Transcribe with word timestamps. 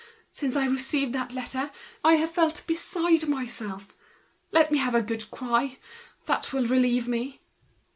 Since 0.31 0.55
I 0.55 0.65
received 0.65 1.13
that 1.13 1.31
letter, 1.31 1.69
I 2.03 2.15
have 2.15 2.31
felt 2.31 2.63
beside 2.65 3.27
myself. 3.27 3.95
Let 4.51 4.71
me 4.71 4.79
have 4.79 4.95
a 4.95 5.01
good 5.03 5.29
cry, 5.29 5.77
that 6.25 6.51
will 6.51 6.65
relieve 6.65 7.07
me." 7.07 7.39